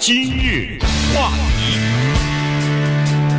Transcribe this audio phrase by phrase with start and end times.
[0.00, 0.78] 今日
[1.14, 1.76] 话题，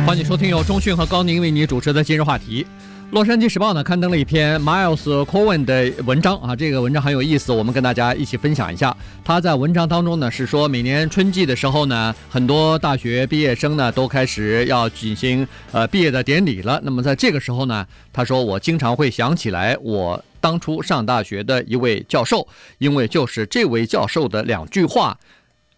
[0.06, 2.64] 欢迎收听由中讯和高宁为你主持的今日话题。
[3.10, 8.96] 洛杉矶时报呢刊登了一篇 Miles Cohen 的文章啊，这个文章很有意思，我们跟大家一起分享一下。
[9.24, 16.80] 他在文章当中呢是说，每年春季的时候呢，很多大学毕业生呢都开始要举行呃毕业的典礼了。
[16.84, 22.46] 那么在这个时候呢，他说我经常会想起来我当初上大学的一位教授，
[22.78, 25.18] 因为就是这位教授的两句话，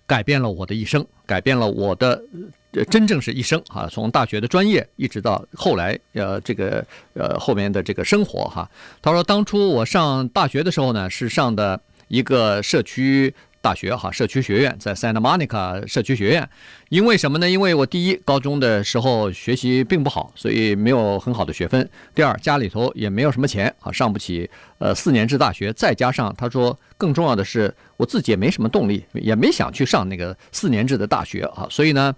[0.06, 2.22] 改变了我的一生，改变了我的。
[2.90, 8.68] 真正是一生啊，从大学的专业一直到后来，呃，这个呃后面的这个生活哈。
[9.00, 13.32] 他说，当初我上大学的时候呢，是上的一个社区。
[13.64, 16.46] 大学哈，社区学院在 Santa Monica 社区学院，
[16.90, 17.48] 因为什么呢？
[17.48, 21.88] 因为我第一高中的时候学习并不好，所以没有很好的学分。
[22.14, 25.72] 第二，家里头也没有什么钱啊，上不起呃四年制大学。
[25.72, 32.14] 再加上他说，更重要的是我自己也没什么动力，也没想去上那个四年制的大学啊，所以呢，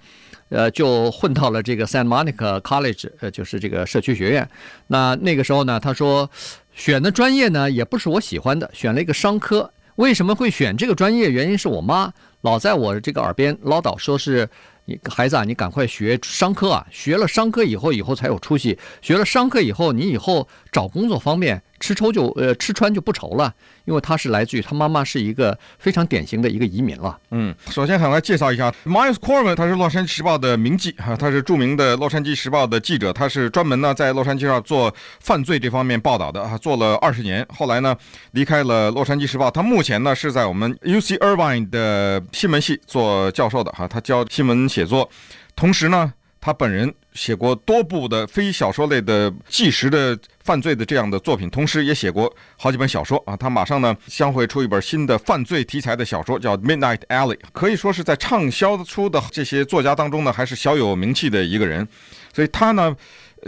[0.48, 4.48] 呃，就混到了这个 Santa Monica College，呃，就是这个社区学院。
[4.88, 6.28] 那那个时候呢，他说
[6.74, 9.70] 选的专业呢也不是我喜欢的，选了一个商科。
[9.96, 11.30] 为什么会选这个专业？
[11.30, 14.48] 原因是我妈老在我这个耳边唠叨，说是
[14.84, 18.78] 你孩子啊，你赶快学商科啊，学了商科以后，以后才有出息。
[19.00, 21.62] 学了商科以后，你以后找工作方便。
[21.80, 23.52] 吃抽就呃吃穿就不愁了，
[23.84, 27.18] 因为他是来自于他妈妈是一个非常典型的一个移民了。
[27.30, 37.96] 嗯，首先想来介绍一下 Miles Cohen，他是洛杉矶时报的名记哈，他是著名的洛杉矶时报的记者，他是专门呢在洛杉矶上做犯罪这方面报道的啊，做了二十年，后来呢
[38.32, 45.08] 离开了洛杉矶时报，他目前呢是在我们 UC Irvine 的新闻系做教授的哈，他教新闻写作，
[45.54, 46.12] 同时呢。
[46.46, 53.36] 他本人写过多部的非小说类的纪实的犯罪的这样的作品，同时也写过好几本小说啊。
[53.36, 61.84] 他马上呢将会出一本新的犯罪题材的小说，叫《Midnight Alley》，可以说是在畅销出的这些作家当中呢，还是小有名气的一个人。
[62.32, 62.94] 所以他呢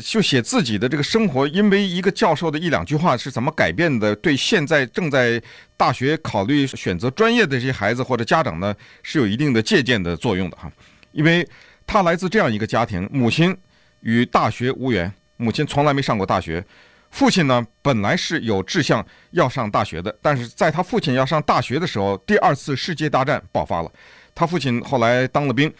[0.02, 5.40] 就写自己的这个生活，因为一个教授的一两句话是怎么改变的，对现在正在
[5.76, 10.68] 大学考虑选择专业的这些孩子或者家长呢，是有一定的借鉴的作用的哈，
[11.12, 11.48] 因为。
[11.88, 13.56] 他来自这样一个家庭，母亲
[14.00, 16.62] 与大学无缘，母亲从来没上过大学。
[17.10, 23.90] 父亲呢，本来是有志向要上大学的，但是在他父亲要上大学的时候，第二次世界大战爆发了。
[24.34, 25.72] 他父亲后来当了兵，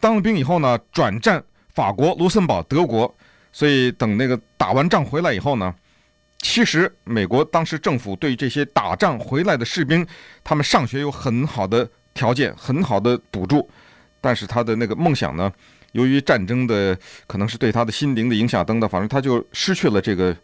[0.00, 1.40] 当了兵以后呢，转战
[1.72, 3.14] 法国、卢森堡、德国。
[3.52, 5.72] 所以等那个打完仗回来以后呢，
[6.40, 10.04] 其实美国当时政府对这些打仗回来的士兵，
[10.42, 13.70] 他们上学有很好的条件，很好的补助。
[14.24, 15.52] 但是他的那个梦想呢，
[15.92, 20.34] 由于战争的可能是对他的心灵的影响等等，反正他就失去了这个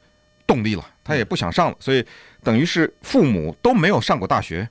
[0.47, 2.05] 动力了，他也不想上了，所以
[2.43, 4.69] 等于是父母都没有上过大学。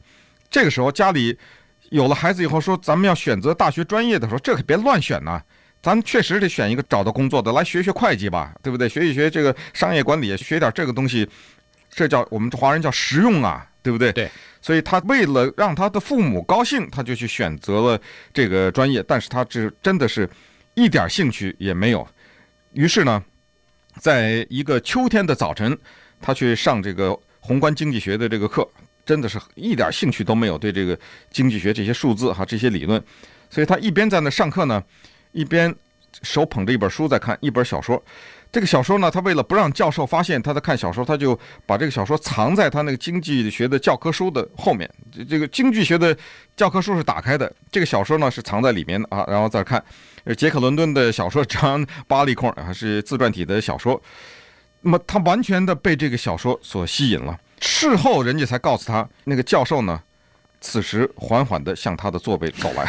[0.52, 1.36] 这个时候家里
[1.90, 5.41] 有了孩子以后，说咱们要选择大学专业的时候，这可别乱选呐，
[5.81, 8.88] 咱确实得选一个找到工作的，来学学会计吧，对不对？
[8.88, 11.28] 学一学这个商业管理，学点这个东西，
[11.90, 13.66] 这叫我们华人叫实用啊。
[13.81, 14.12] 对不对？
[14.12, 14.30] 对，
[14.62, 18.02] 所以他为了让他的父母高兴，他就去选择了
[18.34, 19.03] 这个专业。
[19.08, 20.30] 但是他这真的是
[20.74, 22.08] 一点兴趣也没有。
[22.74, 23.24] 于是呢，
[24.00, 25.78] 在一个秋天的早晨，
[26.22, 28.68] 他去上这个宏观经济学的这个课，
[29.06, 31.00] 真的是一点兴趣都没有，对这个
[31.31, 33.02] 经济学这些数字哈这些理论。
[33.50, 34.84] 所以他一边在那上课呢，
[35.31, 35.74] 一边
[36.22, 38.03] 手捧着一本书在看一本小说。
[38.52, 44.90] 这个小说呢，他为了不让教授发现他在看小说，他就把这个小说藏在他那个经济学的教科书的后面。
[45.30, 46.18] 这个经济学的
[46.58, 49.24] 教科书是打开的，这个小说呢是藏在里面的啊。
[49.28, 49.84] 然后再看，
[50.36, 54.02] 杰克伦敦的小说《John Barleycorn》还是自传体的小说。
[54.82, 57.38] 那么他完全的被这个小说所吸引了。
[57.62, 60.02] 事后人家才告诉他，那个教授呢，
[60.62, 62.86] 此时缓缓地向他的座位走来，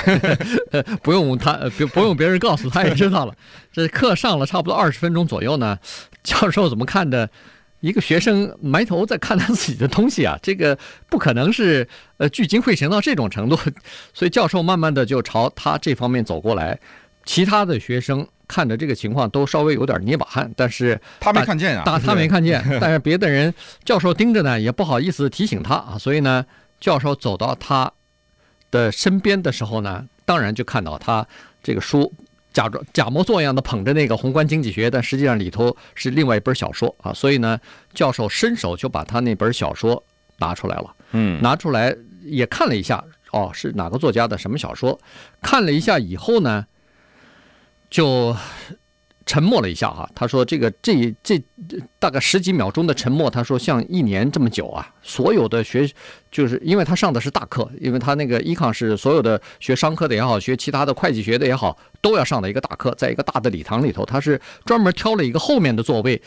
[1.03, 3.35] 不用他，不不用别人告诉他也知道了。
[3.73, 5.79] 这课上了差不多二十分钟左右呢，
[6.23, 7.31] 教授怎么看的？
[7.81, 10.77] 一个学生埋头在看他自己的东西啊，这个
[11.09, 11.89] 不可能是
[12.19, 13.59] 呃聚精会神到这种程度。
[14.13, 16.79] 所以教授慢慢的就朝他这方面走过来，
[17.25, 26.45] 其他的学生看着这个情况都稍微有点捏把汗，但是他没看见啊，他他没看见，但是别的人教授盯着呢，也不好意思提醒他啊，所以呢。
[26.81, 27.93] 教授走到他
[28.71, 31.27] 的身边的时候呢，当然就看到他
[31.63, 32.13] 这个书
[32.53, 37.13] 假装假模作样的捧着那个《宏观经济学》，但实际上里头是另外一本小说啊。
[37.13, 37.61] 所以呢，
[37.93, 40.03] 教授伸手就把他那本小说
[40.39, 44.99] 拿出来了，嗯，拿出来也看了一下，哦，是哪个作家的什么小说？
[45.43, 46.67] 看了一下以后呢，
[47.89, 48.35] 就
[49.27, 51.41] 沉默了一下哈，他说这个这这
[51.99, 55.89] 大概十几秒钟的沉默，他说像一年这么久啊，所有的学
[56.31, 66.21] 就是因为他上的是大课，因为他那个一抗是所有的学商科的也好，学其他的会计学的也好，都要上的一个大课，在一个大的礼堂里头，他是专门挑了一个后面的座位。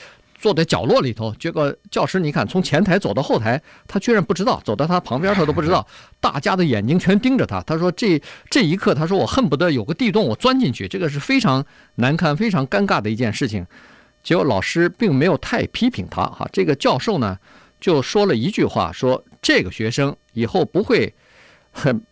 [0.44, 5.88] 坐在角落里头，结果教师，你看从前台走到后台，他居然不知道，走到他旁边他都不知道，
[6.20, 7.62] 大家的眼睛全盯着他。
[7.62, 10.86] 他说这这一刻，他说我恨不得有个地洞，我钻进去。
[10.86, 13.66] 这个是非常难堪、非常尴尬的一件事情。
[14.22, 17.40] 结果老师并没有太批评他，哈，这个教授呢
[17.80, 21.14] 就说了一句话，说这个学生以后不会
[21.72, 22.04] 很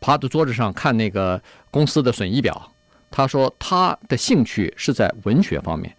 [0.00, 1.40] 趴在桌子上看那个
[1.70, 2.72] 公司的损益表。
[3.12, 5.96] 他说他的兴趣是在文学方面。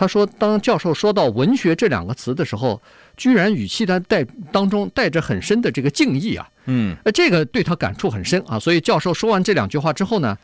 [0.00, 2.80] 他说：“当教授说到‘文学’这两个词的时候，
[3.18, 8.58] 居然语气他带当中带着很深的这个敬意啊，嗯，呃，这个对他感触很深啊。
[8.58, 10.34] 所以教授说完这两句话之后呢，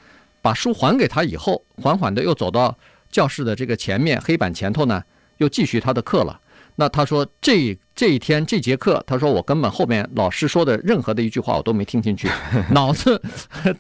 [0.43, 2.76] 把书还给他以后，缓缓的又走到
[3.11, 5.03] 教室的这个前面黑板前头呢，
[5.38, 6.38] 又继续他的课了。
[6.75, 12.29] 那他说这这一天这节课，他说我根本后面老师说的任何的一句话我都没听进去，
[12.73, 13.19] 脑子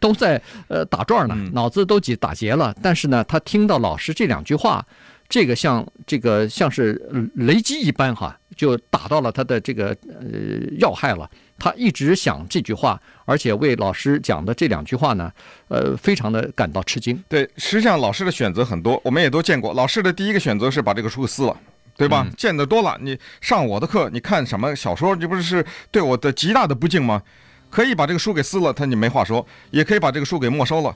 [0.00, 2.74] 都在呃打转呢，脑子都挤打结了。
[2.82, 4.82] 但是呢，他听到老师这两句话。”
[5.28, 11.28] 这个像这个像是雷击一般哈，就打到了他的这个呃要害了。
[11.58, 15.32] 他一直想这句话，而且为老师讲的这两句话呢，
[15.68, 17.18] 呃，非常的感到吃惊。
[17.30, 19.72] 对，实际上老师的选择很多，我们也都见过。
[19.72, 21.56] 老师的第一个选择是把这个书撕了，
[21.96, 22.26] 对吧？
[22.28, 25.16] 嗯、见得多了，你上我的课，你看什么小说？
[25.16, 27.22] 这不是是对我的极大的不敬吗？
[27.70, 30.94] 可以把这个书给撕了，他你没话说；也可以把这个书给没收了，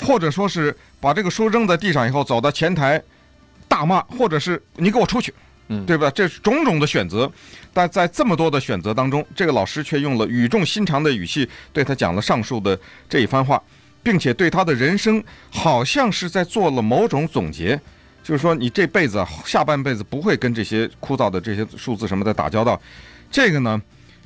[0.00, 3.00] 或者说是把这个书扔在地上以后，走到前台。
[3.72, 5.32] 大骂，或者是你给我出去，
[5.68, 6.10] 嗯，对吧？
[6.10, 7.32] 这种种的选择，
[7.72, 12.78] 但在这么多的选择当中，这个老师却用了语重心长的语气对他讲了上述的
[13.08, 13.62] 这一番话，
[14.02, 17.80] 并且对他的人生好像是在做了某种总结，
[18.22, 22.78] 就是说你这辈子下半辈子不会跟这些枯燥的这些数字什么的打交道，
[23.30, 23.80] 这个呢。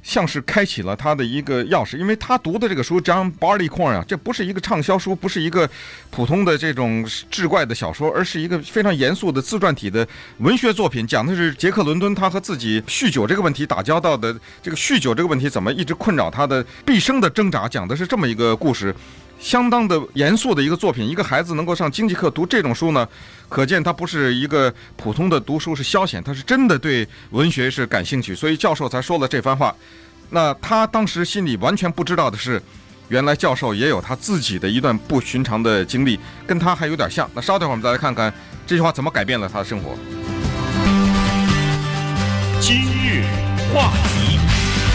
[0.07, 5.69] 像是开启了他的一个钥匙，因为他读的这个书《John Barleycorn》啊，这不是一个畅销书，不是一个
[6.11, 10.07] 普通的这种志怪的小说，而是一个非常严肃的自传体的
[10.39, 14.33] 文学作品，讲的是杰克伦敦他和自己酗酒这个问题打交道的
[14.63, 18.95] 这个酗酒这个问题怎么一直困扰他的毕生的挣扎，讲的是这么一个故事。
[19.39, 23.07] 相当的严肃的一个作品，一个孩子能够上经济课读这种书呢，
[23.49, 29.75] 可见他不是一个普通的读书是消遣，他是真的对文学是感兴趣，所以教授才说了这番话。
[30.31, 32.61] 那他当时心里完全不知道的是，
[33.09, 37.31] 原来教授也有他自己的一段不寻常的经历，跟他还有点像。
[37.33, 38.33] 那稍等会儿我们再来看看
[38.67, 39.97] 这句话怎么改变了他的生活。
[42.61, 43.23] 今日
[43.73, 44.36] 话题。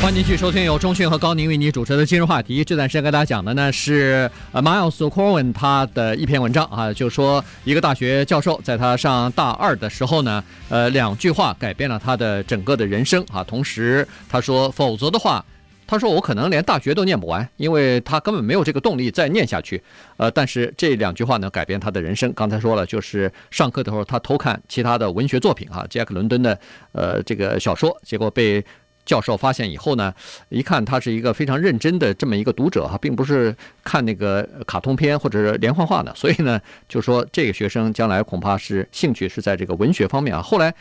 [0.01, 2.63] 欢迎继续收听由中讯和高宁为你主持的今日话题。
[2.63, 13.43] 这段时间跟大家讲的呢是呃 Miles Corwin 他的一篇文章啊，就说一个大学教授在他上大二的时候呢，呃两句话改变了他的整个的人生啊。
[13.43, 15.45] 同时他说，否则的话，
[15.85, 19.79] 他说我可能连大学都念不完，因为他根本没有这个动力再念下去。
[20.17, 22.33] 呃，但是这两句话呢，改变他的人生。
[22.33, 26.59] 刚才说了，就是上课的时候他偷看其他的文学作品啊，杰克伦敦的
[26.91, 28.65] 呃这个小说，结果被。
[29.05, 30.13] 教授发现以后呢，
[30.49, 40.41] 一看他是一个非常认真的这么一个读者哈，并不是看那个卡通片或者是连环画的，所以呢，就说这个学生将来恐怕是兴趣是在这个文学方面啊。
[40.41, 40.73] 后来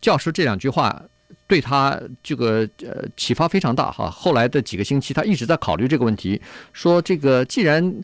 [0.00, 1.02] 教师这两句话
[1.46, 4.10] 对他这个呃启发非常大哈。
[4.10, 6.40] 后来的几个星期，他一直在考虑这个问题，
[6.72, 7.94] 说这个既然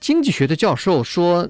[0.00, 1.48] 经济学的教授说。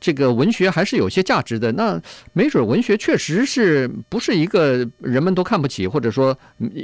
[0.00, 2.00] 这个文学还是有些价值的，那
[2.32, 6.38] 没准文学确实是不是一个人们都看不起或者说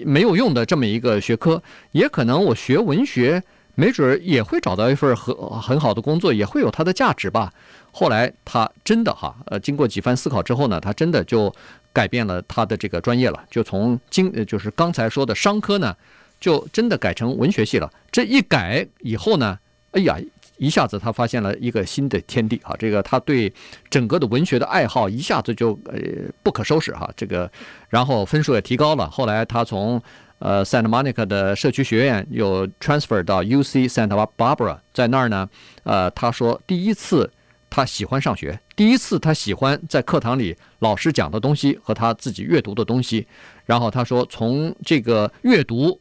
[0.05, 1.63] 没有用的这么一个学科，
[1.93, 3.41] 也可能我学文学
[3.77, 7.53] 没准也会找到一份很很好的工作，也会有它的价值吧。
[7.93, 11.55] 后来他真的哈，呃，经过几番思考之后呢，他真的就
[11.93, 15.95] 改变了他的这个专业了，就从经就是刚才说的商科呢，
[16.41, 17.89] 就真的改成文学系了。
[18.11, 19.57] 这一改以后呢，
[19.93, 20.19] 哎呀。
[20.57, 23.53] 一下子他发现了一个新的天地哈，这个他对
[23.91, 25.99] 整个的文学的爱好一下子就呃
[26.43, 27.51] 不可收拾哈，这个
[27.89, 29.11] 然后分数也提高了。
[29.11, 30.01] 后来他从
[30.39, 35.49] 呃 Santa Monica 的社区学院又 transfer 到 UC Santa Barbara，在那儿呢，
[35.83, 37.31] 呃他说第一次
[37.69, 43.27] 他喜欢上学，第一次他喜欢在课堂里老师讲的东西和他自己阅读的东西，
[43.65, 46.01] 然后他说从这个阅读。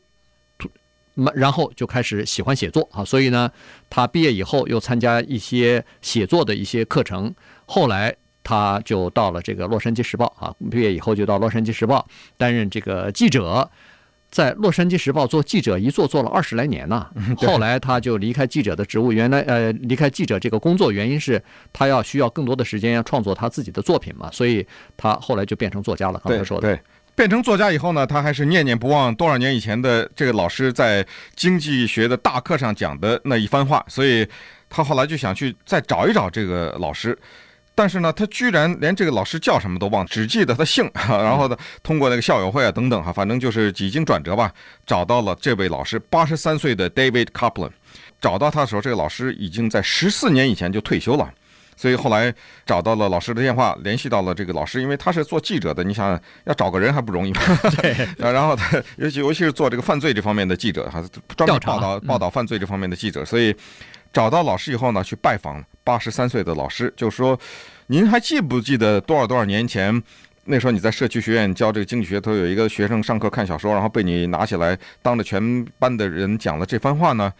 [1.36, 3.51] 然后就开始喜欢写作啊，所以呢，
[3.89, 7.34] 他毕业以后又参加一些写作的一些课程。
[7.65, 13.70] 后来他就到了这个《洛杉矶时报》啊，毕业以后就到《洛杉矶时报》担任这个记者。
[14.29, 17.08] 在《洛杉矶时报》做记者，一做做了二十来年呢。
[17.38, 21.39] 后来他就离开记者的职务，原来呃离开记者这个工作，原因是
[21.72, 24.65] 他要需要更多的时间要创作他自己的作品嘛，所以
[24.98, 26.20] 他后来就变成作家了。
[26.24, 26.82] 刚才说的对，对，
[27.15, 31.05] 变成作家以后呢，他还是念念不忘多少年以前的这个老师在
[31.36, 34.27] 经济学的大课上讲的那一番话，所以
[34.70, 37.17] 他后来就想去再找一找这个老师。
[37.75, 40.89] 但是呢，他居然连这个老师叫什么都忘，只记得他姓。
[41.08, 44.51] 然后呢，通过那个校友会啊等等哈，反正就是几经转折吧，
[44.86, 47.72] 找到了这位老师，八十三岁的 David Kaplan。
[48.22, 51.32] 找到他的时候，这个老师已经在十四年以前就退休了。
[51.83, 52.33] 所以后来
[52.65, 57.41] 找到了老师的电话，联系到了这个老师，因为他是做记者的，你想要找个人还不容易吗。
[57.81, 58.07] 对。
[58.31, 61.03] 然后他尤其尤其是做这个犯罪这方面的记者，哈，
[61.35, 63.53] 专门报道报道犯罪这方面的记者，所以。
[64.13, 67.35] 找到老师以后呢，去拜访八十三岁的老师，就说
[67.89, 70.03] ：“您还记不记得多少多少年前，
[70.43, 77.33] 那时候你在社区学院教这个经济学，头有一个学生上课看小说，然后被你拿起来当着全班的人讲了这番话呢？”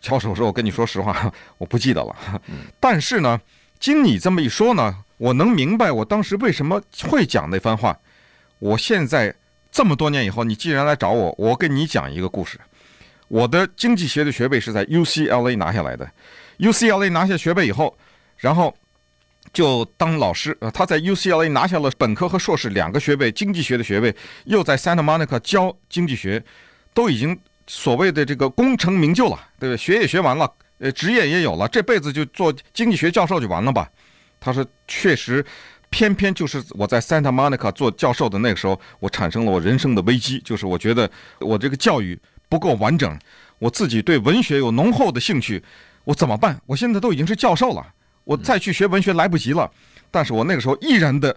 [0.00, 2.14] 教授说：“我跟你说实话，我不记得了。
[2.78, 3.40] 但是呢，
[3.82, 7.98] 经你这么一说呢，我能明白我当时为什么会讲那番话。
[8.60, 9.34] 我现在
[9.72, 12.60] 这么多年以后，你既然来找我，我跟你讲一个故事。”
[13.26, 16.08] 我的经济学的学位是在 UCLA 拿下来的
[16.58, 17.98] ，UCLA 拿下学位以后，
[18.36, 18.72] 然后
[19.52, 20.56] 就当老师。
[20.60, 26.40] 呃，他在 UCLA 拿下了本科和硕士两个学位，经济学的学位，又在 Santa Monica 教经济学，
[26.94, 27.36] 都已经
[27.66, 29.76] 所谓的这个功成名就了，对不对？
[29.76, 30.48] 学也学完了，
[30.78, 33.90] 呃，职业也有了，这辈子就做经济学教授就完了吧？
[34.40, 35.44] 他说，确实，
[35.90, 42.18] 偏偏就是我在 Santa Monica 做教授的那个时候，我产生了我人生的危机，就是我觉得我这个教育。
[42.48, 43.18] 不够完整，
[43.58, 45.64] 我自己对文学有浓厚的兴趣，
[46.04, 46.60] 我怎么办？
[46.66, 49.70] 我现在都已经是教授了，我再去学文学来不及了。
[50.10, 51.34] 但是我那个时候毅然的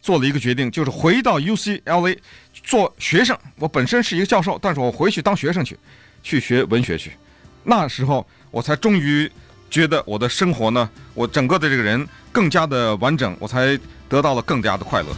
[0.00, 2.18] 做了一个决定，就是回到 UCLA
[2.52, 3.38] 做学生。
[3.60, 5.78] 我本身是一个教授，但是我回去当学生去，
[6.20, 7.12] 去学文学去。
[7.62, 9.30] 那时候我才终于
[9.68, 15.08] 觉得我的生活呢，我整个的这个人更加的完整，我才得到了更加的快乐。